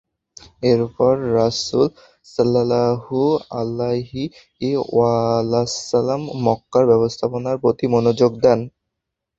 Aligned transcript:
এরপর 0.63 1.13
রাসূল 1.35 1.87
সাল্লাল্লাহু 2.27 3.19
আলাইহি 3.55 4.23
ওয়াসাল্লাম 4.91 6.21
মক্কার 6.45 6.83
ব্যবস্থাপনার 6.91 7.55
প্রতি 7.63 7.85
মনোযোগ 7.87 8.31
দেন। 8.43 8.59